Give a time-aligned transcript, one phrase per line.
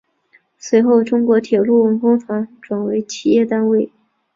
[0.57, 3.91] 随后中国铁路文工团转为企业单位。